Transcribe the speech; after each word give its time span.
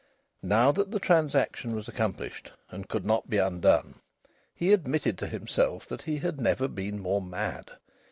Now 0.41 0.71
that 0.71 0.89
the 0.89 0.99
transaction 0.99 1.75
was 1.75 1.87
accomplished 1.87 2.51
and 2.71 2.89
could 2.89 3.05
not 3.05 3.29
be 3.29 3.37
undone, 3.37 3.99
he 4.51 4.73
admitted 4.73 5.15
to 5.19 5.27
himself 5.27 5.85
that 5.89 6.01
he 6.01 6.17
had 6.17 6.41
never 6.41 6.67
been 6.67 6.97
more 6.97 7.21
mad. 7.21 7.73